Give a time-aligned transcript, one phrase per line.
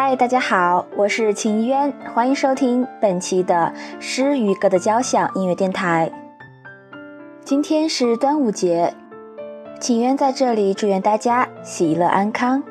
[0.00, 6.08] 嗨，大家好，我是秦渊，欢迎收听本期的诗与歌的交响音乐电台。
[7.44, 8.94] 今天是端午节，
[9.80, 12.62] 秦渊在这里祝愿大家喜乐安康。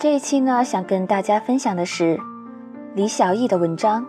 [0.00, 2.16] 这一期呢，想跟大家分享的是
[2.94, 4.06] 李小艺的文章。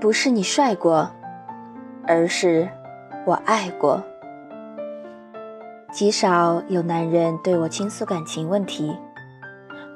[0.00, 1.10] 不是你帅过，
[2.08, 2.66] 而是
[3.26, 4.02] 我爱过。
[5.92, 8.96] 极少有男人对我倾诉感情问题，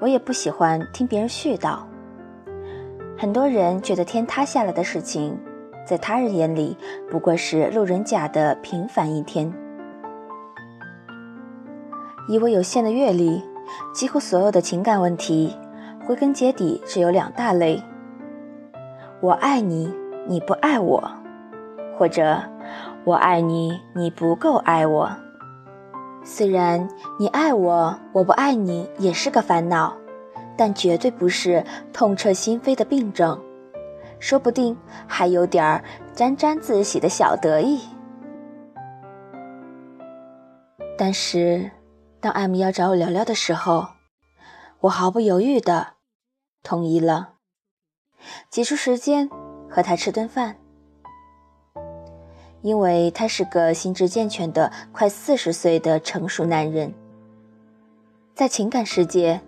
[0.02, 1.78] 我也不喜欢听别人絮叨。
[3.16, 5.34] 很多人觉得天塌下来的事情，
[5.86, 6.76] 在他人眼里
[7.10, 9.50] 不过是路人甲的平凡一天。
[12.28, 13.40] 以我有限的阅历，
[13.94, 15.56] 几乎所有的情感问题，
[16.06, 17.80] 归根结底只有两大类：
[19.20, 19.92] 我爱你，
[20.26, 21.00] 你不爱我；
[21.96, 22.42] 或者
[23.04, 25.08] 我爱你，你不够爱我。
[26.24, 26.88] 虽然
[27.18, 29.96] 你爱我，我不爱你，也是个烦恼，
[30.56, 33.40] 但绝对不是痛彻心扉的病症，
[34.18, 37.80] 说不定还有点儿沾沾自喜的小得意。
[40.98, 41.70] 但是。
[42.26, 43.86] 当 M 要找我聊聊的时候，
[44.80, 45.90] 我毫不犹豫的
[46.64, 47.34] 同意了，
[48.50, 49.30] 挤出时间
[49.70, 50.56] 和他吃顿饭。
[52.62, 56.92] 因为他是个心智健全的快四十岁的成熟男人，
[58.34, 59.40] 在情感世界，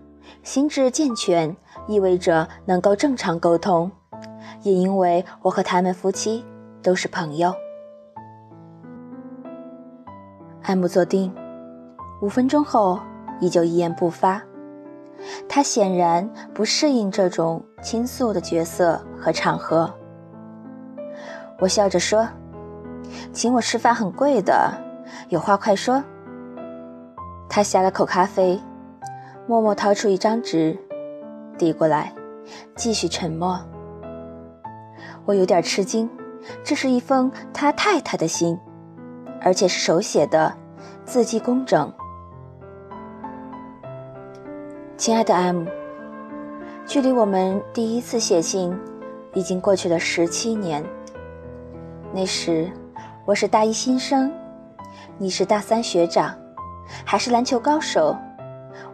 [0.44, 1.56] 心智健全
[1.88, 3.90] 意味着能够正常沟通，
[4.62, 6.44] 也因为我和他们夫妻
[6.80, 7.52] 都是朋友。
[10.62, 11.34] M 坐定。
[12.20, 12.98] 五分钟后，
[13.40, 14.42] 依旧一言不发。
[15.48, 19.92] 他显然不适应这种倾诉的角色和场合。
[21.60, 22.28] 我笑着说
[23.32, 24.72] ：“请我吃饭很贵的，
[25.28, 26.02] 有话快说。”
[27.48, 28.60] 他呷了口咖啡，
[29.46, 30.78] 默默掏出一张纸，
[31.56, 32.12] 递过来，
[32.76, 33.60] 继续沉默。
[35.24, 36.08] 我有点吃惊，
[36.64, 38.58] 这是一封他太太的信，
[39.40, 40.52] 而且是手写的，
[41.04, 41.92] 字迹工整。
[44.98, 45.64] 亲爱的 M，
[46.84, 48.76] 距离我们第一次写信
[49.32, 50.84] 已经过去了十七年。
[52.12, 52.68] 那时
[53.24, 54.28] 我是大一新生，
[55.16, 56.34] 你是大三学长，
[57.04, 58.16] 还是篮球高手。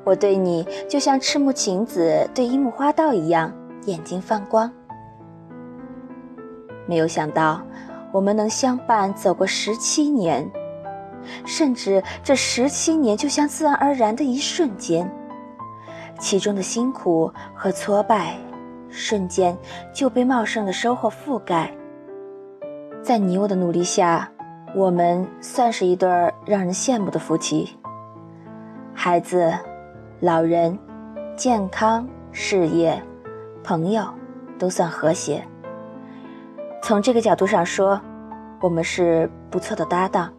[0.04, 3.50] 我对你就像赤木晴子对樱木花道一样，
[3.86, 4.71] 眼睛放光。
[6.86, 7.62] 没有想到
[8.12, 10.47] 我们能相伴走过十七年，
[11.47, 15.10] 甚至这十七年就像自然而然的一瞬间。
[16.19, 18.37] 其中的辛苦和挫败，
[18.89, 19.57] 瞬间
[19.93, 21.71] 就被茂盛的收获覆盖。
[23.03, 24.31] 在你我的努力下，
[24.75, 26.09] 我们算是一对
[26.47, 27.77] 让人羡慕的夫妻。
[28.95, 29.53] 孩子、
[30.21, 30.79] 老人、
[31.37, 33.03] 健康、事业、
[33.63, 34.05] 朋友，
[34.59, 35.45] 都算和谐。
[36.83, 38.01] 从这个角度上说，
[38.61, 40.33] 我们是不错的搭档。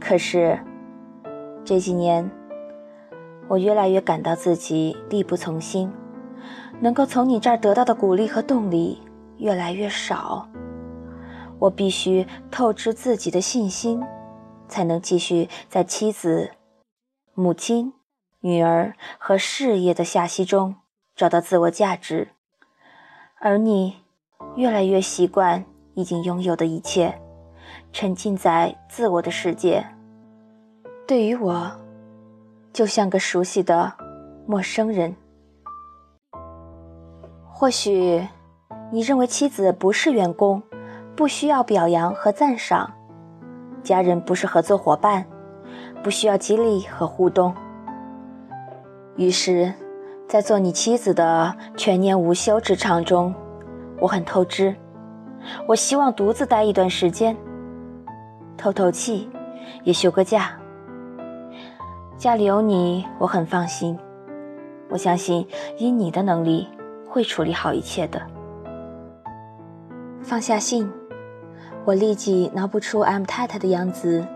[0.00, 0.58] 可是
[1.64, 2.28] 这几年。
[3.48, 5.92] 我越来越感到自己力不从心，
[6.80, 9.00] 能够从你这儿得到的鼓励和动力
[9.38, 10.48] 越来越少。
[11.58, 14.02] 我必须透支自己的信心，
[14.68, 16.50] 才能继续在妻子、
[17.34, 17.92] 母亲、
[18.40, 20.74] 女儿和事业的下息中
[21.14, 22.28] 找到自我价值。
[23.38, 23.96] 而你
[24.56, 25.64] 越来越习惯
[25.94, 27.20] 已经拥有的一切，
[27.92, 29.86] 沉浸在自我的世界。
[31.06, 31.85] 对于我。
[32.76, 33.90] 就像个熟悉的
[34.46, 35.16] 陌生人。
[37.50, 38.22] 或许
[38.92, 40.62] 你认为妻子不是员工，
[41.16, 42.92] 不需要表扬和赞赏；
[43.82, 45.24] 家人不是合作伙伴，
[46.02, 47.54] 不需要激励和互动。
[49.16, 49.72] 于是，
[50.28, 53.34] 在做你妻子的全年无休职场中，
[53.98, 54.76] 我很透支。
[55.66, 57.34] 我希望独自待一段时间，
[58.58, 59.30] 透透气，
[59.82, 60.58] 也休个假。
[62.18, 63.98] 家里有你，我很放心。
[64.88, 65.46] 我相信，
[65.76, 66.66] 以你的能力，
[67.06, 68.22] 会处理好一切的。
[70.22, 70.90] 放下信，
[71.84, 74.26] 我立即脑补出 M 太太的样子，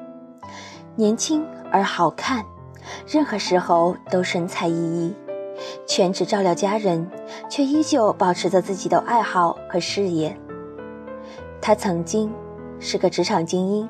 [0.95, 1.43] 年轻
[1.73, 2.45] 而好看，
[3.09, 5.15] 任何时候都神采奕奕，
[5.87, 7.11] 全职照料家人，
[7.49, 10.39] 却依旧保持着自己的爱好和事业。
[11.63, 12.31] 她曾经
[12.79, 13.89] 是个职场精英，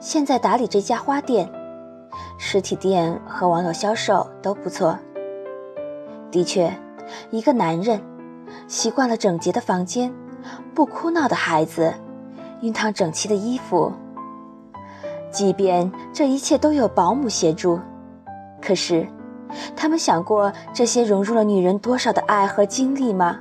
[0.00, 1.52] 现在打理这家花店。
[2.44, 4.98] 实体店和网络销售都不错。
[6.28, 6.76] 的确，
[7.30, 8.00] 一个男人
[8.66, 10.12] 习惯了整洁的房间、
[10.74, 11.94] 不哭闹的孩子、
[12.60, 13.92] 熨烫整齐的衣服，
[15.30, 17.78] 即便这一切都有保姆协助，
[18.60, 19.06] 可是，
[19.76, 23.38] 他们想过这些融入了女人多少的爱和精力吗？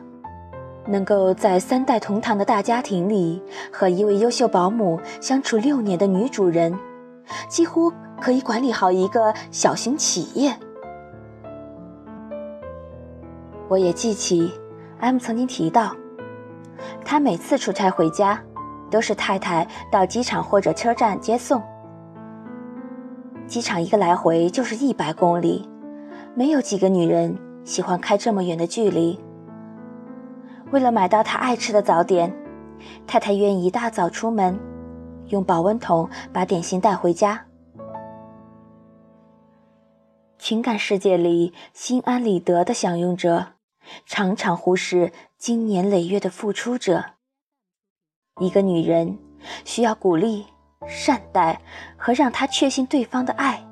[0.85, 3.41] 能够在三代同堂的大家庭里
[3.73, 6.77] 和一位优秀保姆相处六年的女主人，
[7.49, 7.91] 几乎
[8.21, 10.55] 可以管理好一个小型企业。
[13.67, 14.51] 我也记起
[14.99, 15.95] ，M 曾经提到，
[17.03, 18.39] 他每次出差回家，
[18.91, 21.61] 都是太太到机场或者车站接送。
[23.47, 25.67] 机场一个来回就是一百公里，
[26.35, 27.35] 没有几个女人
[27.65, 29.19] 喜欢开这么远的距离。
[30.71, 32.33] 为了买到他爱吃的早点，
[33.07, 34.57] 太太愿意一大早出门，
[35.27, 37.41] 用保温桶把点心带回家。
[40.41, 43.49] 情感世界里心安理得的享用者，
[44.07, 47.05] 常常忽视经年累月的付出者。
[48.39, 49.19] 一个女人
[49.63, 50.47] 需要鼓励、
[50.87, 51.61] 善待
[51.95, 53.63] 和让她确信对方的爱，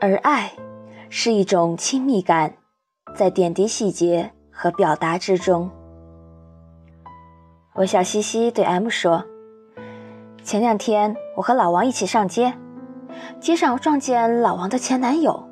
[0.00, 0.54] 而爱
[1.10, 2.56] 是一种亲密感，
[3.14, 4.32] 在点滴细节。
[4.54, 5.70] 和表达之中，
[7.74, 9.24] 我笑嘻嘻对 M 说
[10.44, 12.54] ：“前两天我和老王一起上街，
[13.40, 15.48] 街上撞见老王的前男友。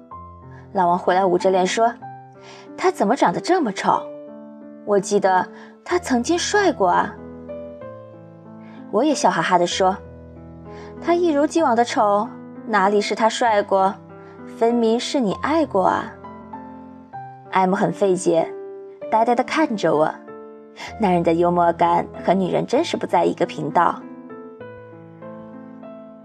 [0.73, 1.93] 老王回来捂着脸说
[2.77, 4.03] ：‘他怎么长得这么丑？
[4.85, 5.47] 我记得
[5.85, 7.15] 他曾经帅过啊。’
[8.93, 9.97] 我也笑哈哈地说
[11.03, 12.29] ：‘他一如既往的丑，
[12.67, 13.95] 哪里是他帅过？
[14.59, 16.13] 分明是你爱过啊。
[17.51, 18.49] ’M 很费解。”
[19.11, 20.09] 呆呆地看着我，
[21.01, 24.01] 男人的幽默感和女人真是不在一个频道。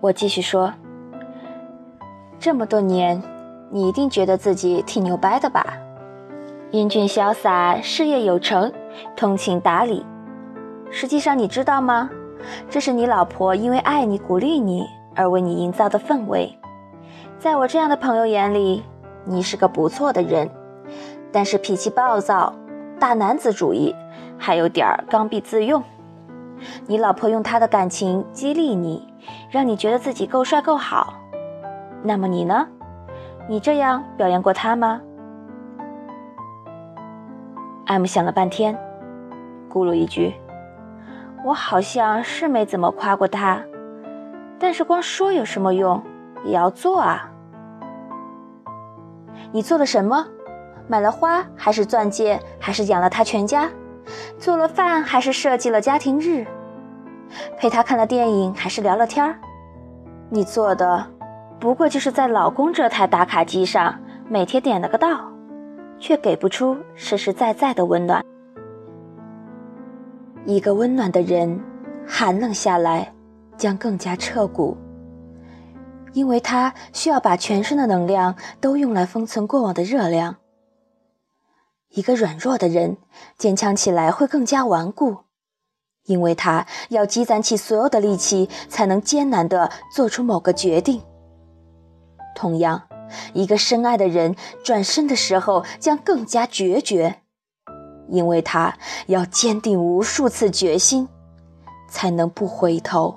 [0.02, 0.72] 我继续说
[2.40, 3.22] ：“这么多年，
[3.70, 5.66] 你一定觉得自己挺牛掰的吧？
[6.72, 8.72] 英俊潇洒，事业有成，
[9.16, 10.06] 通情达理。
[10.92, 12.10] 实际上，你知道吗？
[12.70, 14.86] 这是你老婆因为爱你、鼓励你
[15.16, 16.58] 而为你营造的氛围。
[17.40, 18.84] 在我这样的朋友眼里，
[19.24, 20.50] 你是个不错的人，
[21.32, 22.54] 但是脾气暴躁。”
[22.98, 23.94] 大男子主义，
[24.38, 25.84] 还有点儿刚愎自用。
[26.88, 29.06] 你老婆用她的感情激励你，
[29.50, 31.14] 让你觉得自己够帅够好。
[32.08, 32.68] 那么你呢？
[33.50, 35.02] 你这样表扬过他吗
[37.88, 38.78] 艾姆想了半天，
[39.68, 40.36] 咕噜一句
[41.44, 43.60] ：“我好像是没怎么夸过他，
[44.60, 46.00] 但是光说有什么用？
[46.44, 47.32] 也要做啊。
[49.52, 50.28] 你做了什么？”
[50.88, 53.68] 买了花还是钻戒，还是养了他全家；
[54.38, 56.46] 做了饭还是设计了家庭日；
[57.58, 59.36] 陪他看了电影还是聊了天儿。
[60.30, 61.04] 你做的
[61.60, 64.00] 不过就是在老公这台打卡机上
[64.30, 65.32] 每天点了个到，
[66.00, 68.24] 却给不出实实在在的温暖。
[70.46, 71.60] 一个温暖的人，
[72.06, 73.12] 寒冷下来
[73.58, 74.78] 将更加彻骨，
[76.14, 80.36] 因为他需要把全身的能量都用来封存过往的热量。
[81.90, 82.98] 一个软弱的人，
[83.38, 85.18] 坚强起来会更加顽固，
[86.06, 91.02] 因为他要积攒起所有的力气，才能艰难地做出某个决定。
[92.36, 92.84] 同样，
[93.34, 97.22] 一个深爱的人转身的时候将更加决绝，
[98.08, 98.78] 因为他
[99.08, 101.08] 要坚定无数次决心，
[101.90, 103.16] 才能不回头。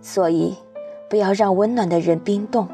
[0.00, 0.56] 所以，
[1.10, 2.68] 不要让温暖的人冰冻，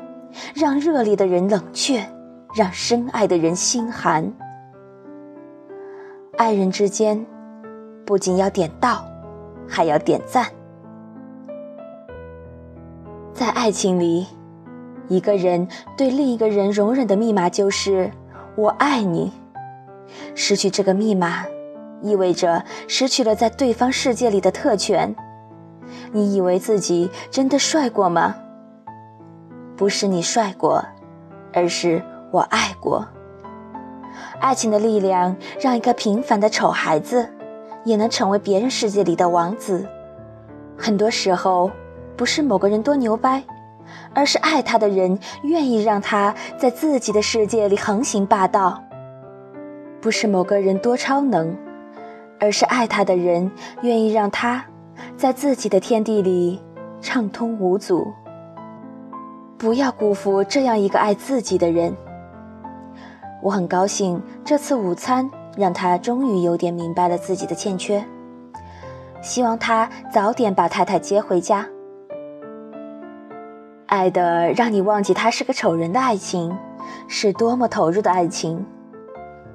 [0.55, 2.07] 让热烈的人冷却。
[2.53, 4.35] 让深爱的人心寒。
[6.37, 7.25] 爱人之间，
[8.05, 9.05] 不仅要点到，
[9.69, 10.47] 还要点赞。
[13.33, 14.27] 在爱情里，
[15.11, 18.11] 一个人对另一个人容忍的密码就是
[18.57, 19.31] “我爱你”。
[20.35, 21.45] 失去这个密码，
[22.01, 25.15] 意味着失去了在对方世界里的特权。
[26.13, 28.37] 你以为自己真的帅过吗？
[29.77, 30.83] 不是你帅过，
[31.53, 32.03] 而是。
[32.33, 33.05] 我爱过，
[34.39, 37.29] 爱情的力量让一个平凡的丑孩子
[37.85, 39.85] 也能成为别人世界里的王子。
[40.79, 41.73] 很多时候，
[42.17, 43.43] 不是某个人多牛掰，
[44.15, 48.83] 而是爱他的人愿意让他在自己的世界里横行霸道；
[50.01, 51.57] 不是某个人多超能，
[52.39, 53.51] 而是爱他的人
[53.83, 54.65] 愿意让他
[55.17, 56.61] 在自己的天地里
[57.01, 58.07] 畅通无阻。
[59.59, 61.95] 不要辜负这样一个爱自己的人。
[63.43, 68.03] 我很高兴，这次午餐让他终于有点明白了自己的欠缺。
[69.23, 71.67] 希望他早点把太太接回家。
[73.91, 76.57] 爱的让你忘记他是个丑人的爱情，
[77.09, 78.65] 是多么投入的爱情。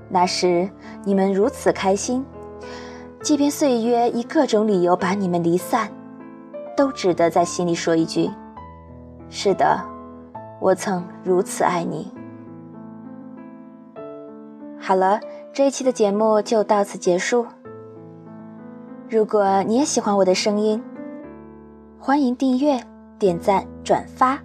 [0.10, 0.70] 那时
[1.06, 2.25] 你们如此开心，
[3.22, 5.89] 即便岁月以各种理由把你们离散，
[6.75, 8.30] 都值得在心里说一句
[9.32, 9.80] ：“是的，
[10.60, 12.12] 我曾如此爱你。”
[14.77, 15.18] 好了，
[15.54, 17.46] 这一期的节目就到此结束。
[19.10, 20.84] 如果你也喜欢我的声音，
[21.98, 22.82] 欢迎订阅、
[23.17, 24.43] 点赞、转发，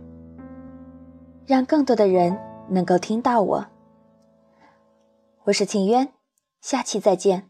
[1.45, 3.67] 让更多的人能够听到我。
[5.45, 6.13] 我是秦渊，
[6.61, 7.50] 下期再见。